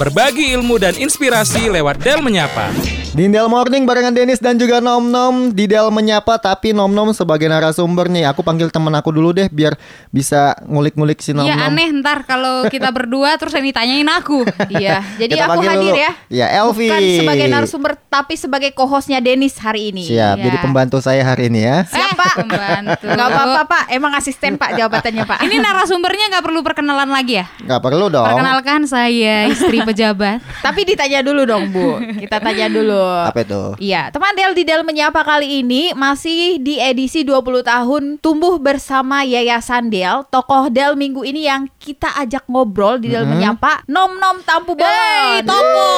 [0.00, 2.72] Berbagi ilmu dan inspirasi lewat Del Menyapa.
[3.12, 7.12] Di Del Morning barengan Dennis dan juga Nom Nom di Del menyapa tapi Nom Nom
[7.12, 8.24] sebagai narasumber nih.
[8.24, 9.76] Aku panggil temen aku dulu deh biar
[10.08, 11.76] bisa ngulik-ngulik si Nom Iya Nom.
[11.76, 14.48] aneh ntar kalau kita berdua terus yang ditanyain aku.
[14.72, 16.00] Iya, jadi Kita aku hadir dulu.
[16.00, 16.10] ya.
[16.32, 16.88] Ya, Elvi.
[16.88, 20.08] Bukan sebagai narasumber tapi sebagai co-hostnya Denis hari ini.
[20.08, 20.44] Siap, Iya.
[20.48, 21.84] jadi pembantu saya hari ini ya.
[21.84, 22.34] Siap Pak.
[22.48, 23.06] Pembantu.
[23.12, 25.44] Gak apa-apa Pak, emang asisten Pak jabatannya Pak.
[25.44, 27.46] Ini narasumbernya nggak perlu perkenalan lagi ya?
[27.60, 28.24] Gak perlu dong.
[28.24, 30.40] Perkenalkan saya istri pejabat.
[30.64, 32.00] Tapi ditanya dulu dong Bu.
[32.16, 33.01] Kita tanya dulu.
[33.02, 33.62] Apa itu?
[33.78, 39.22] Iya, teman Del di Del menyapa kali ini masih di edisi 20 tahun tumbuh bersama
[39.22, 40.24] Yayasan Del.
[40.28, 44.90] Tokoh Del minggu ini yang kita ajak ngobrol di Del menyapa Nom Nom Tampu Bolon.
[44.90, 45.88] Hei, Toko,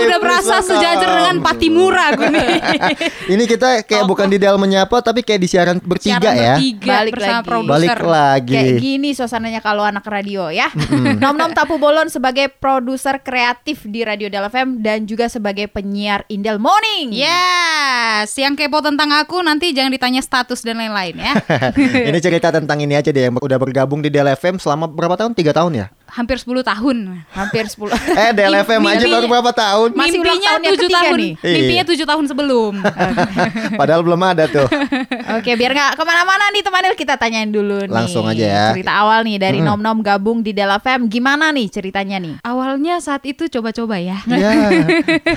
[0.00, 0.68] udah berasa bersama.
[0.68, 2.52] sejajar dengan Patimura gue nih.
[3.34, 6.54] Ini kita kayak bukan di Del menyapa tapi kayak di siaran bertiga Siaran ya.
[6.56, 7.48] Bertiga Balik bersama lagi.
[7.48, 7.72] produser.
[7.72, 8.54] Balik lagi.
[8.54, 10.68] Kayak gini suasananya kalau anak radio ya.
[11.22, 16.24] Nom Nom Tapu Bolon sebagai produser kreatif di Radio Del FM dan juga sebagai penyiar
[16.28, 17.10] Indel Morning.
[17.10, 21.34] Yes, yang kepo tentang aku nanti jangan ditanya status dan lain-lain ya.
[22.08, 25.32] ini cerita tentang ini aja deh yang udah bergabung di Del FM selama berapa tahun?
[25.32, 25.86] Tiga tahun ya?
[26.06, 26.96] Hampir 10 tahun.
[27.28, 27.90] Hampir 10.
[28.22, 29.88] Eh Del FM aja Mimpi- baru berapa tahun?
[29.92, 31.18] Masih ulang Mimpinya tahun yang 7 ketiga tahun.
[31.18, 31.32] nih.
[31.42, 32.02] Mimpinya Iya.
[32.04, 32.72] 7 tahun sebelum.
[33.80, 34.66] Padahal belum ada tuh.
[35.36, 37.90] Oke, biar nggak ke mana-mana nih teman kita tanyain dulu nih.
[37.90, 38.64] Langsung aja ya.
[38.72, 41.08] Cerita awal nih dari Nom Nom gabung di Del FM.
[41.08, 42.34] Gimana nih ceritanya nih?
[42.40, 44.20] Awalnya saat itu coba-coba ya.
[44.30, 44.50] ya,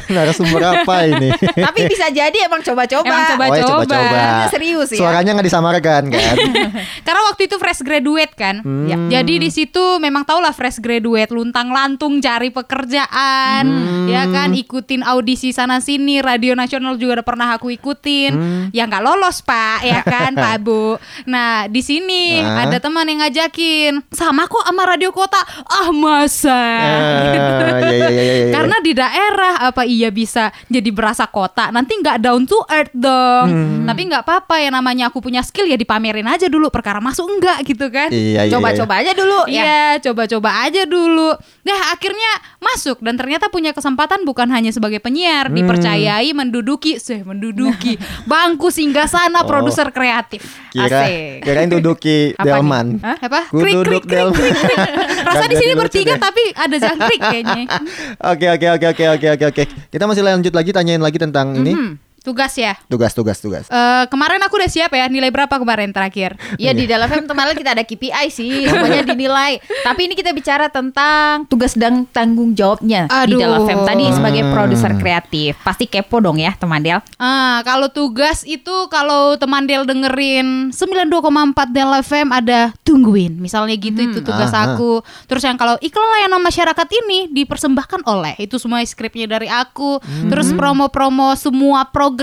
[0.08, 1.30] narasumber apa ini?
[1.34, 3.06] Tapi bisa jadi emang coba-coba.
[3.06, 4.20] Emang coba- Oh, ya, coba-coba.
[4.52, 5.00] Serius ya?
[5.00, 6.36] Suaranya nggak disamarkan kan?
[7.08, 8.60] Karena waktu itu fresh graduate kan.
[8.60, 8.86] Hmm.
[8.86, 14.08] Ya, Jadi di situ memang tau lah fresh graduate luntang lantung cari pekerjaan, Hmm.
[14.08, 18.32] ya kan ikutin audisi sana sini, radio nasional juga udah pernah aku ikutin.
[18.34, 18.64] Hmm.
[18.70, 20.96] Ya nggak lolos pak, ya kan Pak Bu.
[21.26, 22.64] Nah di sini Nah.
[22.64, 25.40] ada teman yang ngajakin sama kok sama radio kota.
[25.64, 26.52] Ah masa?
[26.52, 28.52] Ah, iya, iya, iya, iya.
[28.52, 33.46] Karena di daerah apa iya bisa jadi berasa kota nanti nggak down to earth dong
[33.48, 33.86] Hmm.
[33.86, 37.62] tapi nggak apa-apa ya namanya aku punya skill ya dipamerin aja dulu perkara masuk enggak
[37.64, 39.62] gitu kan Iya, iya, Coba-coba aja dulu ya.
[39.62, 41.30] Iya, coba-coba aja dulu.
[41.64, 45.56] Nah, akhirnya masuk dan ternyata punya kesempatan bukan hanya sebagai penyiar, Hmm.
[45.56, 48.00] dipercayai menduduki, seh menduduki
[48.32, 49.46] bangku singgah sana Oh.
[49.46, 50.42] produser kreatif.
[50.70, 51.42] Kira, Asik.
[51.42, 52.50] kirain duduki Apa nih?
[52.50, 52.88] Delman.
[53.00, 53.18] Hah?
[53.20, 53.40] Apa?
[53.48, 54.50] Ku duduk Delman.
[55.28, 56.20] Rasa Gak di sini bertiga deh.
[56.20, 57.64] tapi ada jangkrik kayaknya.
[58.32, 59.64] Oke oke oke oke oke oke oke.
[59.88, 61.92] Kita masih lanjut lagi tanyain lagi tentang ini Hmm,
[62.28, 62.76] tugas ya.
[62.86, 63.66] tugas tugas tugas.
[63.68, 67.54] Eh, kemarin aku udah siap ya nilai berapa kemarin terakhir Iya di dalam film kemarin
[67.54, 69.64] kita ada KPI sih semuanya dinilai.
[69.82, 73.40] Tapi ini kita bicara tentang tugas dan tanggung jawabnya di Aduh.
[73.40, 74.52] dalam film tadi sebagai Hmm.
[74.52, 75.56] produser kreatif.
[75.62, 77.00] Pasti kepo dong ya teman Del.
[77.16, 83.38] Ah, kalau tugas itu kalau teman Del dengerin 92,4 Del FM ada tungguin.
[83.38, 84.66] Misalnya gitu itu tugas Ah, ah.
[84.74, 85.00] aku.
[85.26, 90.00] Terus yang kalau iklan layanan masyarakat ini dipersembahkan oleh itu semua skripnya dari aku.
[90.28, 92.17] Terus promo-promo semua program,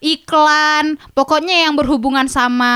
[0.00, 2.74] iklan, pokoknya yang berhubungan sama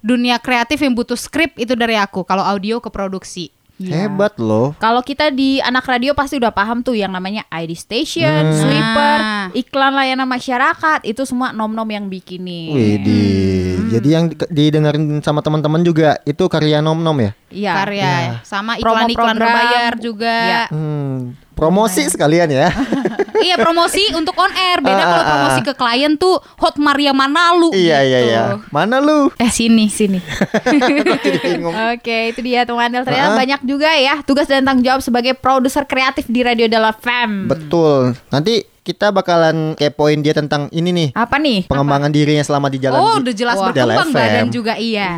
[0.00, 2.22] dunia kreatif yang butuh skrip itu dari aku.
[2.22, 3.50] Kalau audio ke produksi.
[3.78, 4.74] Hebat loh.
[4.74, 8.58] Kalau kita di anak radio pasti udah paham tuh yang namanya ID station, Hmm.
[8.58, 9.46] sweeper, Nah.
[9.54, 12.74] iklan layanan masyarakat itu semua nom-nom yang bikinin.
[12.74, 13.86] Widih.
[13.88, 17.30] Jadi yang di- didengerin sama teman-teman juga itu karya Nom Nom ya?
[17.48, 17.72] Iya.
[17.78, 19.46] Karya sama Promo iklan-iklan program.
[19.46, 20.34] berbayar juga.
[20.42, 20.62] Iya.
[20.74, 21.38] Hmm.
[21.54, 22.74] Promosi sekalian ya.
[23.40, 25.32] iya promosi untuk on air beda Ah, kalau ah, ah.
[25.32, 28.30] promosi ke klien tuh Hot Maria Manalu iya iya gitu.
[28.30, 28.42] iya.
[28.68, 29.30] Mana lu?
[29.34, 30.18] eh sini sini.
[31.94, 33.02] Oke, itu dia teman Del.
[33.02, 33.38] Ternyata Ah.
[33.38, 37.46] banyak juga ya tugas dan tanggung jawab sebagai produser kreatif di Radio Della Fam.
[37.46, 38.16] Betul.
[38.28, 41.08] Nanti kita bakalan kepoin dia tentang ini nih.
[41.12, 41.68] Apa nih?
[41.68, 42.96] Pengembangan dirinya selama di jalan.
[42.96, 43.68] oh udah jelas Wah.
[43.68, 44.16] Del berkembang FM.
[44.16, 45.10] badan juga iya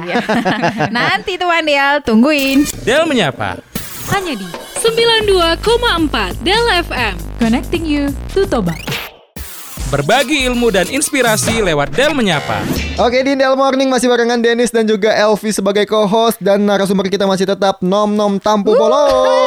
[0.90, 2.66] Nanti teman Del, tungguin.
[2.82, 3.62] Del Menyapa.
[4.10, 7.14] hanya di 92,4 Del FM.
[7.36, 8.72] Connecting you to Toba.
[9.92, 12.64] Berbagi ilmu dan inspirasi lewat Del Menyapa.
[12.96, 17.28] Oke di Del Morning masih barengan Dennis dan juga Elvi sebagai co-host dan narasumber kita
[17.28, 19.39] masih tetap Nom Nom Tampu Bolon.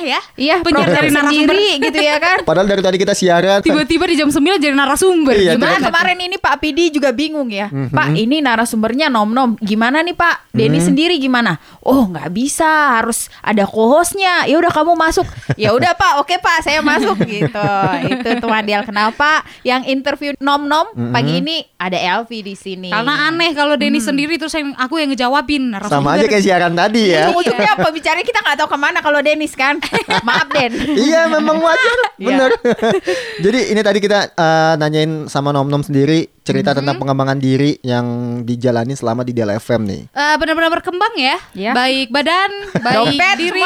[0.00, 2.38] Aneh ya Iya, penyiar dari narasumber sendiri gitu ya kan.
[2.48, 3.60] Padahal dari tadi kita siaran.
[3.60, 7.48] tiba-tiba di jam 9 jadi narasumber Iya, gimana Gimana kemarin ini Pak Pidi juga bingung
[7.48, 7.68] ya.
[7.68, 7.92] Mhm.
[7.92, 9.60] Pak ini narasumbernya nom-nom.
[9.60, 10.50] Gimana nih Pak?
[10.50, 11.60] Denny sendiri gimana?
[11.80, 14.46] Oh nggak bisa, harus ada co-hostnya.
[14.46, 15.28] Ya udah kamu masuk.
[15.54, 17.68] Ya udah Pak, oke Pak, saya masuk gitu.
[18.08, 21.12] Itu tuh Adel kenapa yang interview nom-nom Mhm.
[21.12, 22.88] pagi ini ada Elvi di sini.
[22.90, 26.72] karena aneh kalau Denny sendiri terus yang aku yang ngejawabin narasumber Sama aja kayak siaran
[26.72, 27.28] tadi ya.
[27.30, 29.76] Ujungnya pembicaranya kita nggak tahu ke mana kalau Denis kan.
[30.28, 30.72] Maaf Den.
[30.96, 32.26] iya memang wajar Iya.
[32.28, 32.50] bener
[33.44, 38.40] Jadi ini tadi kita eh, nanyain sama Nom Nom sendiri cerita tentang pengembangan diri yang
[38.42, 40.02] dijalani selama di Del FM nih.
[40.10, 41.36] Eh, benar-benar berkembang ya.
[41.54, 41.72] Ya.
[41.72, 42.50] Baik badan,
[42.82, 43.62] baik diri.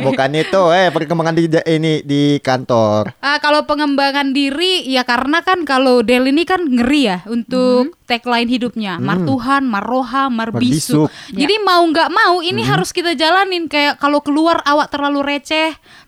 [0.00, 3.12] Bukan itu, eh perkembangan di ini di kantor.
[3.20, 8.50] Ah, kalau pengembangan diri ya karena kan kalau Del ini kan ngeri ya untuk tagline
[8.50, 11.06] hidupnya Martuhan, Maroha, Marbisuk.
[11.06, 11.34] Marbisuk.
[11.34, 15.45] Jadi mau nggak mau ini harus kita jalanin kayak kalau keluar awak terlalu receh,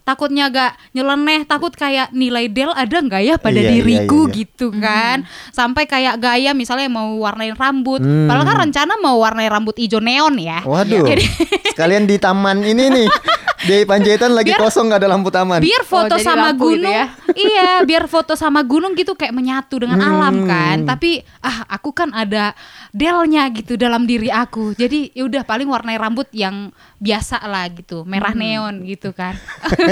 [0.02, 4.28] takutnya agak nyeleneh, takut kayak nilai Del ada nggak ya pada Iya, iya, diriku iya,
[4.28, 4.36] iya.
[4.42, 5.16] gitu kan.
[5.50, 8.26] Sampai kayak gaya misalnya mau warnain rambut, Hmm.
[8.26, 10.66] padahal kan rencana mau warnain rambut hijau neon ya.
[10.66, 11.06] Waduh.
[11.06, 11.24] Jadi
[11.70, 13.08] Sekalian di taman ini nih.
[13.58, 15.58] Di Panjaitan lagi Biar- kosong nggak ada lampu taman.
[15.58, 17.06] biar foto jadi sama gitu gunung ya.
[17.48, 20.10] iya biar foto sama gunung gitu kayak menyatu dengan Hmm.
[20.12, 21.10] alam kan tapi
[21.40, 22.54] ah aku kan ada
[22.90, 28.02] delnya gitu dalam diri aku jadi ya udah paling warnai rambut yang biasa lah gitu
[28.04, 28.40] merah Hmm.
[28.40, 29.34] neon gitu kan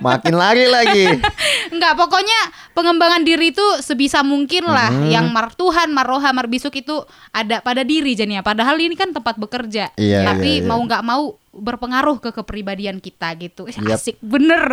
[0.00, 1.06] Makin lari lagi.
[1.74, 2.38] Enggak, pokoknya
[2.72, 5.08] pengembangan diri itu sebisa mungkin lah Hmm.
[5.08, 8.40] yang martuhan, maroha, marbisuk itu ada pada diri jadinya.
[8.40, 9.90] Padahal ini kan tempat bekerja.
[9.94, 10.66] Iya, Tapi iya, iya.
[10.66, 13.64] mau nggak mau berpengaruh ke kepribadian kita gitu.
[13.64, 13.96] Eh, Yap.
[13.96, 14.66] Asik bener.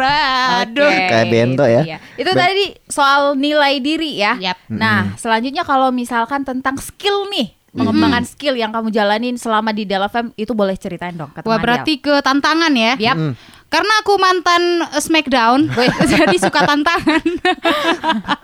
[0.60, 0.84] Aduh.
[0.84, 1.82] Oke, Kayak bento ya.
[1.84, 1.98] iya.
[2.16, 4.34] Itu Ben- tadi soal nilai diri ya.
[4.36, 4.58] Yap.
[4.68, 10.36] Nah, selanjutnya kalau misalkan tentang skill nih, pengembangan skill yang kamu jalanin selama di Delafem
[10.36, 12.98] itu boleh ceritain dong ke Wah berarti ke tantangan ya.
[12.98, 13.38] Yap.
[13.68, 15.72] Karena aku mantan eh, Smackdown,
[16.12, 17.24] jadi suka tantangan.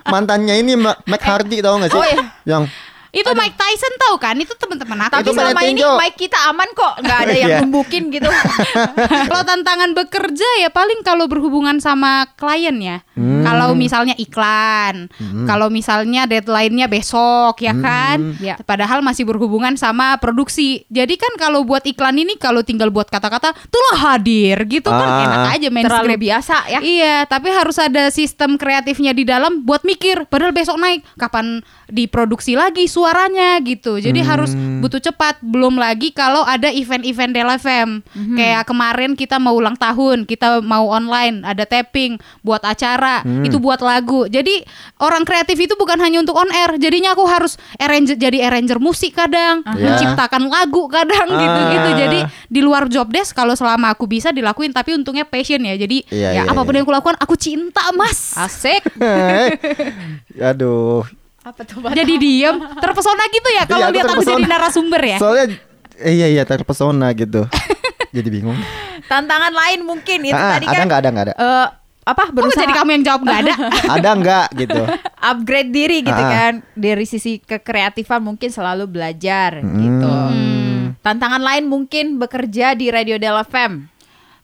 [0.07, 1.99] Mantannya ini Ma- Mac Hardy tau gak sih?
[1.99, 2.23] Oh, iya.
[2.45, 2.63] Yang
[3.17, 4.35] itu Mike Tyson tahu kan?
[4.35, 5.13] Itu teman-teman aku.
[5.13, 7.59] Tapi Itu selama ini mic kita aman kok, nggak ada yang Iya.
[7.61, 8.29] numbukin gitu.
[9.29, 12.97] kalau tantangan bekerja ya paling kalau berhubungan sama klien ya.
[13.13, 13.41] Hmm.
[13.41, 15.09] Kalau misalnya iklan,
[15.43, 18.37] kalau misalnya deadline-nya besok ya kan.
[18.37, 18.59] Ya.
[18.59, 20.83] Padahal masih berhubungan sama produksi.
[20.87, 25.23] Jadi kan kalau buat iklan ini kalau tinggal buat kata-kata tulah hadir gitu kan Ah,
[25.23, 25.55] enak ah.
[25.55, 26.23] aja main Terlalu script.
[26.23, 26.79] biasa ya.
[26.79, 30.27] Iya, tapi harus ada sistem kreatifnya di dalam buat mikir.
[30.27, 34.03] Padahal besok naik, kapan diproduksi lagi suaranya gitu.
[34.03, 34.51] Jadi harus
[34.83, 35.39] butuh cepat.
[35.39, 37.89] Belum lagi kalau ada event-event Del FM.
[38.35, 43.79] Kayak kemarin kita mau ulang tahun, kita mau online, ada tapping, buat acara, itu buat
[43.79, 44.27] lagu.
[44.27, 44.67] Jadi
[44.99, 46.75] orang kreatif itu bukan hanya untuk on air.
[46.75, 49.93] Jadinya aku harus arranger jadi arranger musik kadang, Ya.
[49.95, 51.89] menciptakan lagu kadang gitu-gitu.
[51.89, 51.95] Ah.
[51.95, 52.19] Jadi
[52.51, 55.79] di luar job desk kalau selama aku bisa dilakuin tapi untungnya passion ya.
[55.79, 56.81] Jadi Iya, ya iya, apa pun iya.
[56.81, 58.83] yang aku lakukan aku cinta mas Asik.
[60.51, 61.07] Aduh.
[61.47, 61.79] Apa tuh?
[61.89, 65.45] jadi diem terpesona gitu ya kalau Iya, aku lihat aku jadi narasumber ya Soalnya
[65.97, 67.47] eh, iya iya terpesona gitu.
[68.09, 68.55] Jadi bingung.
[69.03, 70.85] Tantangan lain mungkin itu Ah, tadi ada kan.
[70.85, 71.33] nggak ada nggak ada.
[71.35, 71.67] eh,
[72.05, 73.53] apa Kok berusaha jadi kamu yang jawab nggak ada
[73.95, 74.81] Ada nggak gitu.
[75.29, 76.31] upgrade diri gitu Ah.
[76.31, 80.13] kan dari sisi kekreatifan mungkin selalu belajar gitu
[80.97, 83.91] tantangan lain mungkin bekerja di Radio Del FM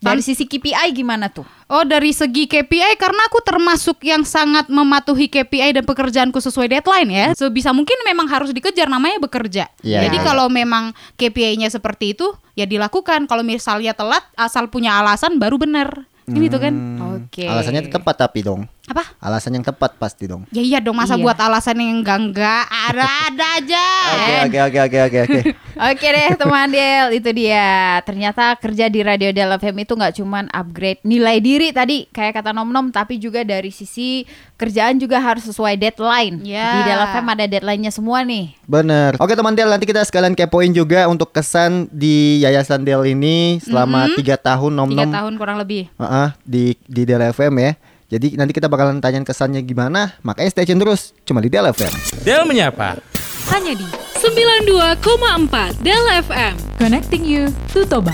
[0.03, 1.47] dari sisi KPI gimana tuh?
[1.71, 7.09] Oh dari segi KPI karena aku termasuk yang sangat mematuhi KPI dan pekerjaanku sesuai deadline
[7.09, 7.27] ya.
[7.33, 9.71] Sebisa mungkin memang harus dikejar namanya bekerja.
[9.81, 10.05] Iya.
[10.05, 13.25] Jadi kalau memang KPI-nya seperti itu ya dilakukan.
[13.25, 16.73] Kalau misalnya telat asal punya alasan baru bener Ini tuh kan?
[17.19, 17.43] Oke.
[17.51, 18.63] Alasannya tepat tapi dong.
[18.83, 19.15] Apa?
[19.17, 20.43] Alasan yang tepat pasti dong.
[20.51, 21.23] Ya iya dong masa Iya.
[21.23, 25.39] buat alasan yang enggak-enggak Ada-ada aja Oke oke oke oke oke oke.
[25.73, 27.65] Oke deh teman Del itu dia
[28.01, 32.51] ternyata kerja di Radio Del FM itu nggak cuman upgrade nilai diri tadi kayak kata
[32.51, 34.21] Nom Nom tapi juga dari sisi
[34.53, 36.77] kerjaan juga harus sesuai deadline Ya.
[36.77, 39.17] di Del FM ada deadline-nya semua nih Bener.
[39.17, 44.13] Oke teman Del nanti kita sekalian kepoin juga untuk kesan di Yayasan Del ini selama
[44.13, 47.71] tiga tahun nom Tiga nom tahun kurang lebih Heeh, di di Del FM ya.
[48.13, 50.13] Jadi nanti kita bakalan tanyain kesannya gimana.
[50.21, 51.93] Makanya stay tune terus cuma di Del FM.
[52.21, 53.01] Del menyapa.
[53.49, 53.87] Hanya di
[54.21, 56.53] 92,4 Del FM.
[56.77, 58.13] Connecting you to Toba.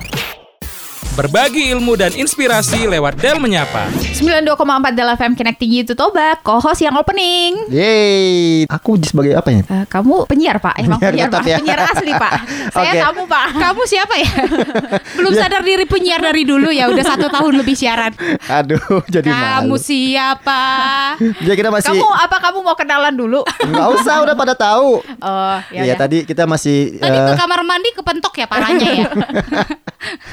[1.20, 3.92] Berbagi ilmu dan inspirasi lewat Del menyapa.
[3.92, 4.56] 92,4
[4.96, 8.64] Del FM Connecting You to Toba co-host yang opening Yeay.
[8.72, 9.68] Aku sebagai apa ya?
[9.68, 11.58] Eh, kamu penyiar pak, emang Penyiar penyiar, tetap pak, ya.
[11.60, 12.32] penyiar asli pak.
[12.80, 13.00] Saya Oke.
[13.04, 13.46] kamu pak.
[13.52, 14.32] Kamu siapa ya?
[15.20, 18.16] Belum sadar diri penyiar dari dulu ya Udah satu tahun lebih siaran
[18.48, 18.80] Aduh,
[19.12, 19.76] jadi Kamu malu.
[19.76, 20.62] siapa?
[21.44, 23.44] Ya kita masih Kamu apa kamu mau kenalan dulu?
[23.44, 25.04] nggak usah udah pada tahu.
[25.04, 26.00] Oh, ya, Iya udah.
[26.00, 29.08] tadi kita masih Tadi ke eh, kamar mandi kepentok ya parahnya ya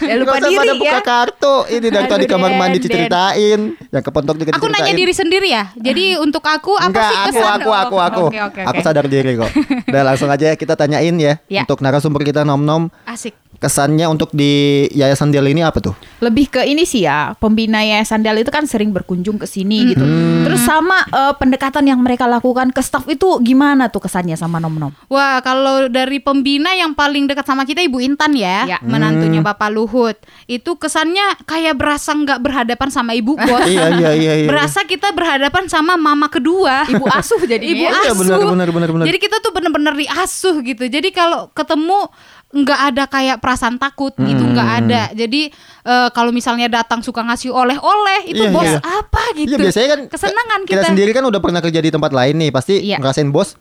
[0.00, 0.78] ya lupa diri pada ya.
[0.78, 1.54] buka kartu.
[1.68, 2.84] Ini dari tadi kamar Den, mandi Den.
[2.86, 7.18] diceritain, yang kepentok juga Aku nanya diri sendiri ya Jadi untuk aku apa Enggak, sih
[7.18, 9.50] aku, kesan aku, aku, aku, Oke oke aku oke sadar diri kok.
[9.90, 11.62] Udah langsung aja kita tanyain ya, Ya.
[11.66, 12.88] untuk narasumber kita Nom Nom.
[13.04, 15.96] Asik Kesannya untuk di Yayasan Del ini apa tuh?
[16.20, 20.04] Lebih ke ini sih ya, pembina Yayasan Del itu kan sering berkunjung ke sini gitu.
[20.44, 24.76] Terus sama eh, pendekatan yang mereka lakukan ke staff itu gimana tuh kesannya sama Nom
[24.76, 24.92] Nom?
[25.08, 28.78] Wah kalau dari pembina yang paling dekat sama kita Ibu Intan ya, Ya.
[28.84, 29.48] Menantunya Hmm.
[29.56, 30.16] Bapak Luhut.
[30.44, 33.64] Itu kesannya kayak berasa nggak berhadapan sama ibu bos.
[33.64, 34.32] Iya iya iya.
[34.44, 34.46] iya.
[34.46, 36.84] Berasa kita berhadapan sama mama kedua.
[36.84, 37.72] Ibu asuh jadinya.
[37.72, 37.90] Ibu ya.
[37.96, 38.20] Iya, asuh.
[38.20, 39.04] benar, benar, benar, benar.
[39.08, 40.84] Jadi kita tuh bener-bener diasuh gitu.
[40.84, 42.12] Jadi kalau ketemu
[42.46, 44.52] nggak ada kayak perasaan takut gitu Hmm.
[44.52, 45.02] nggak ada.
[45.10, 45.50] Jadi
[45.82, 48.78] eh, kalau misalnya datang suka ngasih oleh-oleh itu Iya, bos iya.
[48.78, 49.50] apa gitu.
[49.50, 50.88] Iya biasanya kan kesenangan kita kita.
[50.92, 53.00] sendiri kan udah pernah kerja di tempat lain nih, pasti Iya.
[53.00, 53.56] ngerasain bos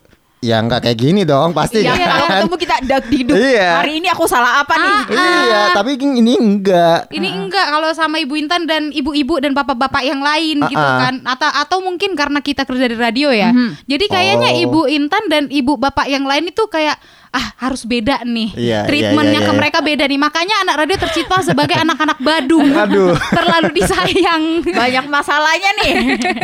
[0.46, 2.06] ya nggak kayak gini dong pasti Iya, kan.
[2.06, 3.34] kalau ketemu kita dak diduk.
[3.36, 3.70] Iya.
[3.82, 4.96] Hari ini aku salah apa nih?
[5.10, 7.10] Iya, tapi ini enggak.
[7.10, 11.00] Ini enggak kalau sama Ibu Intan dan ibu-ibu dan bapak-bapak yang lain gitu Ah, ah.
[11.10, 11.16] kan.
[11.26, 13.50] Atau atau mungkin karena kita kerja di radio ya.
[13.84, 14.62] Jadi kayaknya Oh.
[14.62, 18.50] Ibu Intan dan ibu bapak yang lain itu kayak ah harus beda nih.
[18.54, 19.60] Iya, Treatmentnya iya, iya, ke iya.
[19.60, 20.16] mereka beda nih.
[20.16, 22.70] Makanya anak radio tercipta sebagai anak-anak Badung.
[22.72, 23.12] Aduh.
[23.38, 24.44] Terlalu disayang.
[24.62, 25.94] Banyak masalahnya nih.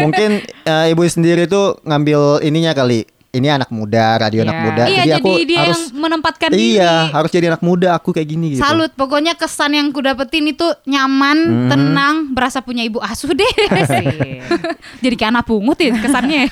[0.01, 0.31] Mungkin
[0.65, 3.05] eh, ibu sendiri tuh ngambil ininya kali.
[3.31, 4.65] Ini anak muda, radio anak Iya.
[4.65, 4.83] muda.
[4.83, 6.59] iya, jadi jadi aku dia harus yang menempatkan Iya,
[6.99, 7.13] diri.
[7.15, 8.59] harus jadi anak muda aku kayak gini gitu.
[8.59, 11.69] Salut, pokoknya kesan yang ku dapetin itu nyaman, Hmm.
[11.71, 13.47] tenang, berasa punya ibu asuh deh.
[15.03, 16.51] Jadi kayak anak pungut ya kesannya.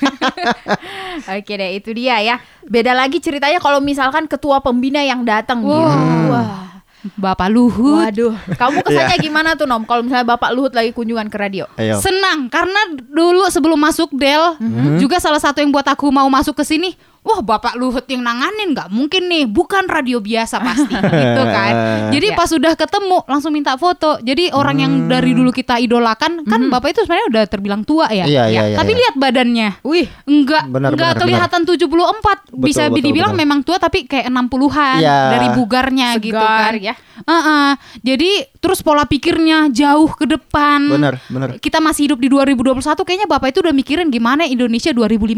[1.36, 2.36] Oke deh, itu dia ya.
[2.64, 5.76] Beda lagi ceritanya kalau misalkan ketua pembina yang datang Wow.
[5.84, 6.32] gitu.
[6.32, 6.79] Wah.
[7.16, 8.04] Bapak Luhut.
[8.04, 9.24] Waduh, kamu kesannya Iya.
[9.24, 9.84] gimana tuh Nom?
[9.84, 11.64] Kalau misalnya Bapak Luhut lagi kunjungan ke radio.
[11.76, 11.96] Ayo.
[11.98, 14.60] Senang karena dulu sebelum masuk Del
[15.00, 16.92] juga salah satu yang buat aku mau masuk ke sini.
[17.20, 21.74] Wah bapak Luhut yang nanganin nggak mungkin nih, bukan radio biasa pasti gitu kan.
[22.10, 22.36] Jadi Ya.
[22.36, 24.18] pas sudah ketemu langsung minta foto.
[24.20, 28.24] Jadi orang yang dari dulu kita idolakan kan bapak itu sebenarnya udah terbilang tua ya.
[28.24, 29.00] Iya, iya, iya, Tapi iya.
[29.00, 29.70] lihat badannya.
[29.82, 33.42] Wih, Enggak, Benar, enggak benar, kelihatan 74 Bisa betul, dibilang benar.
[33.42, 35.18] memang tua tapi kayak 60-an Iya.
[35.30, 36.94] Dari bugarnya gitu Segar, kan ya.
[37.20, 37.68] Heeh.
[38.02, 41.50] Jadi terus pola pikirnya jauh ke depan Benar, benar.
[41.58, 45.36] Kita masih hidup di 2021 Kayaknya Bapak itu udah mikirin gimana Indonesia 2050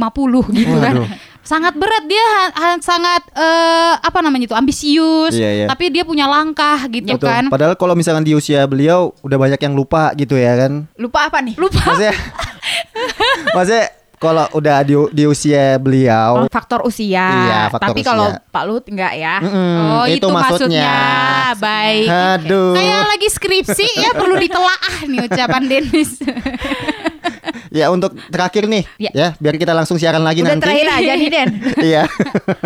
[0.52, 1.10] gitu kan Waduh.
[1.42, 5.66] Sangat berat dia ha- ha- sangat eh, apa namanya itu ambisius Iya, iya.
[5.66, 7.28] Tapi dia punya langkah gitu Betul.
[7.28, 10.86] kan Padahal kalau misalkan di usia beliau udah banyak yang lupa gitu ya kan.
[10.96, 11.58] lupa apa nih?
[11.58, 12.14] Lupa Maksudnya
[13.56, 17.26] Maksudnya kalau udah di, di usia beliau Faktor usia.
[17.26, 19.42] Iya, faktor Tapi kalau Pak Luhut enggak ya.
[19.42, 20.94] Mm-mm, Oh itu, maksudnya.
[21.58, 22.78] Baik Aduh.
[22.78, 26.22] Kayak lagi skripsi ya perlu ditelaah nih ucapan Denis.
[27.72, 29.12] Ya untuk terakhir nih Ya.
[29.12, 30.68] ya, biar kita langsung siaran lagi Udah nanti.
[30.68, 31.50] terakhir aja nih Den.
[31.90, 32.04] Iya.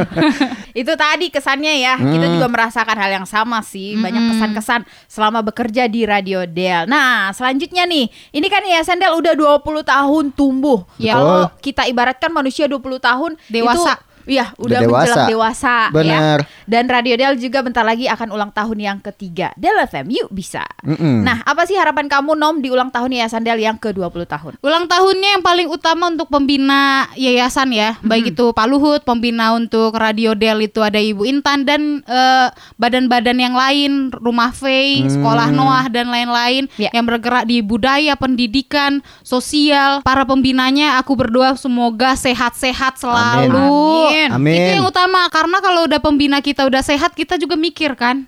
[0.81, 1.93] Itu tadi kesannya ya.
[1.95, 3.95] Kita juga merasakan hal yang sama sih.
[3.95, 6.83] Banyak kesan-kesan selama bekerja di Radio Del.
[6.85, 8.09] Nah, selanjutnya nih.
[8.33, 10.83] Ini kan Yayasan Del udah 20 tahun tumbuh.
[10.97, 11.15] Ya.
[11.15, 13.95] Kalau kita ibaratkan manusia 20 tahun Dewasa.
[13.95, 15.29] Itu, Iya, Udah udah, menjelang dewasa.
[15.29, 16.39] dewasa Bener.
[16.41, 16.65] ya.
[16.65, 19.53] Dan Radio Del juga bentar lagi akan ulang tahun yang ketiga.
[19.53, 20.65] Del FM, yuk bisa.
[20.81, 21.21] Mm-mm.
[21.21, 24.53] Nah, apa sih harapan kamu Nom di ulang tahun Yayasan Del yang ke-20 tahun?
[24.59, 29.93] Ulang tahunnya yang paling utama untuk pembina yayasan ya, baik itu Pak Luhut, pembina untuk
[29.93, 35.85] Radio Del itu ada Ibu Intan dan eh, badan-badan yang lain, Rumah Fei, Sekolah Noah
[35.87, 36.89] dan lain-lain Ya.
[36.91, 40.01] yang bergerak di budaya, pendidikan, sosial.
[40.01, 43.53] Para pembinanya aku berdoa semoga sehat-sehat selalu.
[43.53, 44.05] Amin.
[44.05, 44.14] Amin.
[44.55, 48.27] Itu yang utama karena kalau udah pembina kita udah sehat, kita juga mikir kan.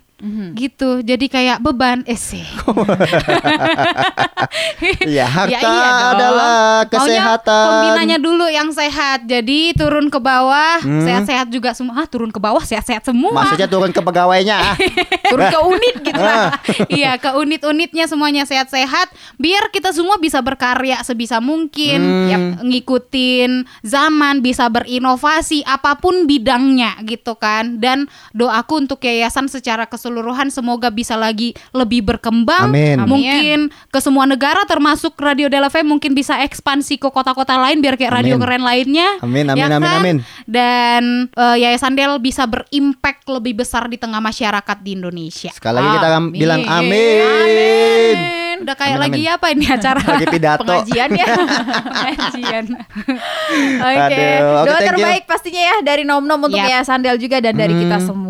[0.52, 0.98] Gitu.
[1.00, 2.42] Jadi kayak beban eh sih.
[5.04, 6.10] Iya, harta Ya iya dong.
[6.12, 6.50] adalah
[6.82, 7.66] Maunya kesehatan.
[7.70, 9.24] pembinanya dulu yang sehat.
[9.24, 12.02] Jadi turun ke bawah, sehat-sehat juga semua.
[12.02, 13.30] Ah, turun ke bawah sehat-sehat semua.
[13.32, 14.56] Maksudnya turun ke pegawainya.
[14.56, 14.76] ah.
[15.28, 16.56] Turun ke unit gitu lah.
[16.88, 22.26] iya, ke unit-unitnya semuanya sehat-sehat biar kita semua bisa berkarya sebisa mungkin, Hmm.
[22.26, 23.50] Yap, ngikutin
[23.82, 27.76] zaman, bisa berinovasi apa pun bidangnya gitu kan.
[27.76, 30.07] Dan doaku untuk yayasan secara keseluruhan
[30.48, 32.68] semoga bisa lagi lebih berkembang.
[32.68, 32.98] Amin.
[33.02, 37.94] Mungkin ke semua negara termasuk Radio Del FM mungkin bisa ekspansi ke kota-kota lain biar
[37.94, 38.42] kayak radio Amin.
[38.42, 39.08] keren lainnya.
[39.20, 39.98] Amin, amin, ya amin, kan?
[39.98, 40.16] amin.
[40.44, 45.50] Dan eh, Yayasan Del bisa berimpact lebih besar di tengah masyarakat di Indonesia.
[45.50, 46.32] Sekali lagi kita Amin.
[46.32, 48.16] bilang amin.
[48.58, 49.36] Udah kayak Amin, lagi amin.
[49.38, 50.66] apa ini acara Lagi pidato.
[50.66, 51.26] Pengajian ya.
[51.94, 52.64] pengajian.
[53.78, 54.88] Oke, Aduh, oke, doa thank you.
[54.90, 56.66] terbaik pastinya ya dari Nom Nom untuk Yap.
[56.68, 57.82] Yayasan Del juga dan dari Hmm.
[57.86, 58.26] kita semua.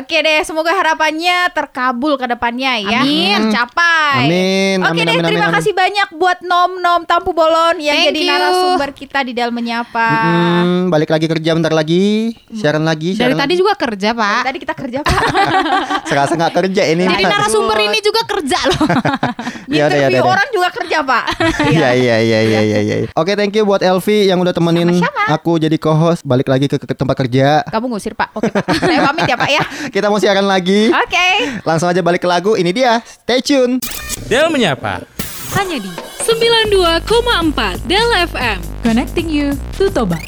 [0.00, 3.00] Oke deh, semoga harapannya terkabul ke depannya ya.
[3.02, 3.48] Amin.
[3.48, 4.26] Tercapai.
[4.28, 7.96] Amin, Oke amin, deh, amin, terima amin, kasih banyak buat Nom Nom Tampu Bolon yang
[7.96, 8.30] Thank jadi you.
[8.30, 10.10] narasumber kita di Del Menyapa.
[10.64, 13.14] Mm, balik lagi kerja bentar lagi, siaran lagi.
[13.14, 13.62] Dari siaran tadi lagi.
[13.62, 14.42] juga kerja, Pak.
[14.48, 15.20] Tadi kita kerja Pak.
[16.10, 17.04] serasa nggak kerja ini.
[17.08, 17.32] Jadi Pak.
[17.32, 18.86] narasumber ini juga kerja loh.
[19.72, 20.22] Ya ya udah, ya.
[20.22, 21.24] orang juga kerja Pak.
[21.72, 22.78] Iya iya iya iya iya.
[22.84, 22.96] iya.
[23.16, 25.00] Oke, thank you buat Elvi yang udah temenin
[25.32, 27.64] aku jadi co-host balik lagi ke, ke tempat kerja.
[27.72, 28.36] Kamu ngusir Pak.
[28.36, 28.68] Oke Pak.
[28.76, 29.62] Saya pamit ya Pak ya.
[29.94, 30.90] Kita mau siaran lagi.
[30.92, 31.28] Oke.
[31.66, 32.54] Langsung aja balik ke lagu.
[32.54, 33.02] Ini dia.
[33.02, 33.82] Stay tune.
[34.30, 35.02] Del menyapa.
[35.58, 38.58] Hanya di 92,4 Del FM.
[38.86, 40.18] Connecting you to Toba.